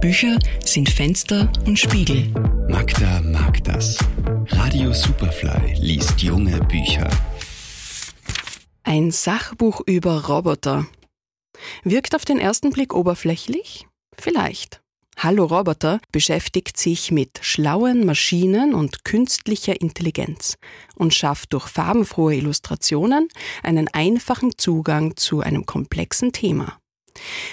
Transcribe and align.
Bücher 0.00 0.38
sind 0.64 0.88
Fenster 0.88 1.50
und 1.66 1.76
Spiegel. 1.76 2.32
Magda 2.68 3.20
mag 3.20 3.64
das. 3.64 3.98
Radio 4.46 4.92
Superfly 4.92 5.74
liest 5.74 6.22
junge 6.22 6.60
Bücher. 6.60 7.10
Ein 8.84 9.10
Sachbuch 9.10 9.80
über 9.86 10.26
Roboter. 10.26 10.86
Wirkt 11.82 12.14
auf 12.14 12.24
den 12.24 12.38
ersten 12.38 12.70
Blick 12.70 12.94
oberflächlich? 12.94 13.88
Vielleicht. 14.16 14.80
Hallo 15.16 15.46
Roboter 15.46 16.00
beschäftigt 16.12 16.76
sich 16.76 17.10
mit 17.10 17.40
schlauen 17.42 18.06
Maschinen 18.06 18.74
und 18.74 19.04
künstlicher 19.04 19.80
Intelligenz 19.80 20.58
und 20.94 21.12
schafft 21.12 21.52
durch 21.54 21.66
farbenfrohe 21.66 22.36
Illustrationen 22.36 23.26
einen 23.64 23.88
einfachen 23.88 24.56
Zugang 24.58 25.16
zu 25.16 25.40
einem 25.40 25.66
komplexen 25.66 26.30
Thema. 26.30 26.78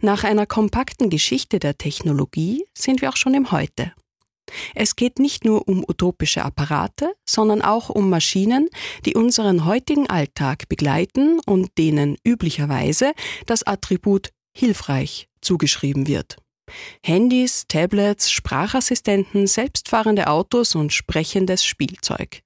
Nach 0.00 0.24
einer 0.24 0.46
kompakten 0.46 1.10
Geschichte 1.10 1.58
der 1.58 1.78
Technologie 1.78 2.64
sind 2.74 3.00
wir 3.00 3.10
auch 3.10 3.16
schon 3.16 3.34
im 3.34 3.52
Heute. 3.52 3.92
Es 4.74 4.96
geht 4.96 5.18
nicht 5.18 5.44
nur 5.44 5.68
um 5.68 5.84
utopische 5.86 6.44
Apparate, 6.44 7.12
sondern 7.28 7.62
auch 7.62 7.90
um 7.90 8.08
Maschinen, 8.08 8.68
die 9.04 9.14
unseren 9.14 9.64
heutigen 9.64 10.08
Alltag 10.08 10.68
begleiten 10.68 11.40
und 11.46 11.76
denen 11.78 12.16
üblicherweise 12.24 13.12
das 13.46 13.62
Attribut 13.62 14.30
hilfreich 14.56 15.28
zugeschrieben 15.40 16.06
wird. 16.06 16.36
Handys, 17.02 17.64
Tablets, 17.66 18.30
Sprachassistenten, 18.30 19.46
selbstfahrende 19.46 20.26
Autos 20.26 20.74
und 20.74 20.92
sprechendes 20.92 21.64
Spielzeug. 21.64 22.42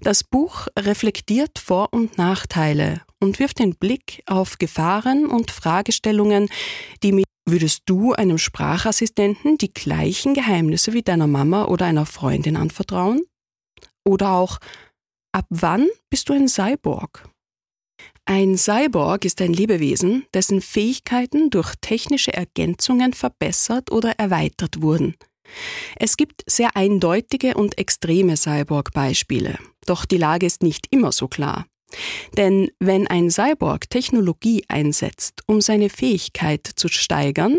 Das 0.00 0.24
Buch 0.24 0.66
reflektiert 0.76 1.60
Vor- 1.60 1.92
und 1.92 2.18
Nachteile 2.18 3.02
und 3.24 3.40
wirft 3.40 3.58
den 3.58 3.74
Blick 3.74 4.22
auf 4.26 4.58
Gefahren 4.58 5.26
und 5.26 5.50
Fragestellungen, 5.50 6.48
die 7.02 7.12
mit 7.12 7.24
Würdest 7.46 7.82
du 7.84 8.14
einem 8.14 8.38
Sprachassistenten 8.38 9.58
die 9.58 9.72
gleichen 9.72 10.32
Geheimnisse 10.32 10.94
wie 10.94 11.02
deiner 11.02 11.26
Mama 11.26 11.66
oder 11.66 11.84
einer 11.84 12.06
Freundin 12.06 12.56
anvertrauen? 12.56 13.20
Oder 14.02 14.32
auch, 14.32 14.58
ab 15.32 15.44
wann 15.50 15.88
bist 16.08 16.30
du 16.30 16.32
ein 16.32 16.48
Cyborg? 16.48 17.28
Ein 18.24 18.56
Cyborg 18.56 19.26
ist 19.26 19.42
ein 19.42 19.52
Lebewesen, 19.52 20.24
dessen 20.32 20.62
Fähigkeiten 20.62 21.50
durch 21.50 21.74
technische 21.82 22.32
Ergänzungen 22.32 23.12
verbessert 23.12 23.92
oder 23.92 24.12
erweitert 24.18 24.80
wurden. 24.80 25.14
Es 25.96 26.16
gibt 26.16 26.42
sehr 26.46 26.74
eindeutige 26.74 27.54
und 27.54 27.76
extreme 27.76 28.38
Cyborg-Beispiele, 28.38 29.58
doch 29.84 30.06
die 30.06 30.16
Lage 30.16 30.46
ist 30.46 30.62
nicht 30.62 30.86
immer 30.90 31.12
so 31.12 31.28
klar. 31.28 31.66
Denn 32.36 32.70
wenn 32.80 33.06
ein 33.06 33.30
Cyborg 33.30 33.88
Technologie 33.90 34.64
einsetzt, 34.68 35.42
um 35.46 35.60
seine 35.60 35.90
Fähigkeit 35.90 36.66
zu 36.66 36.88
steigern, 36.88 37.58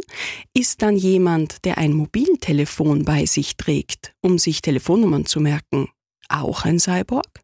ist 0.54 0.82
dann 0.82 0.98
jemand, 0.98 1.66
der 1.66 1.78
ein 1.78 1.94
Mobiltelefon 1.94 3.06
bei 3.06 3.26
sich 3.26 3.58
trägt, 3.58 4.14
um 4.22 4.38
sich 4.38 4.62
Telefonnummern 4.62 5.26
zu 5.26 5.40
merken, 5.40 5.90
auch 6.30 6.66
ein 6.66 6.80
Cyborg? 6.80 7.42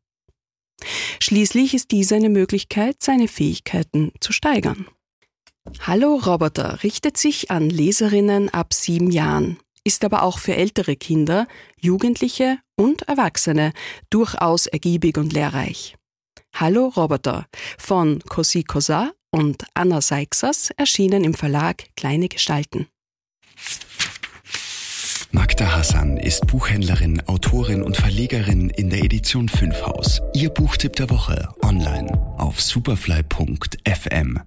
Schließlich 1.19 1.73
ist 1.73 1.91
dies 1.91 2.11
eine 2.11 2.29
Möglichkeit, 2.29 2.97
seine 2.99 3.27
Fähigkeiten 3.27 4.11
zu 4.19 4.33
steigern. 4.33 4.87
Hallo 5.81 6.15
Roboter 6.15 6.83
richtet 6.83 7.17
sich 7.17 7.51
an 7.51 7.69
Leserinnen 7.69 8.49
ab 8.49 8.73
sieben 8.73 9.11
Jahren, 9.11 9.57
ist 9.83 10.03
aber 10.03 10.23
auch 10.23 10.39
für 10.39 10.55
ältere 10.55 10.95
Kinder, 10.95 11.47
Jugendliche 11.79 12.57
und 12.75 13.03
Erwachsene 13.03 13.73
durchaus 14.09 14.65
ergiebig 14.65 15.17
und 15.17 15.33
lehrreich. 15.33 15.95
Hallo 16.53 16.87
Roboter 16.87 17.47
von 17.77 18.19
Cosi 18.27 18.63
Cosa 18.63 19.11
und 19.31 19.65
Anna 19.73 20.01
Seixas 20.01 20.69
erschienen 20.71 21.23
im 21.23 21.33
Verlag 21.33 21.85
Kleine 21.95 22.27
Gestalten. 22.27 22.87
Magda 25.31 25.75
Hassan 25.75 26.17
ist 26.17 26.45
Buchhändlerin, 26.47 27.21
Autorin 27.25 27.81
und 27.81 27.95
Verlegerin 27.95 28.69
in 28.69 28.89
der 28.89 28.99
Edition 29.03 29.47
5 29.47 29.85
Haus. 29.85 30.21
Ihr 30.33 30.49
Buchtipp 30.49 30.97
der 30.97 31.09
Woche 31.09 31.47
online 31.63 32.11
auf 32.37 32.61
superfly.fm. 32.61 34.41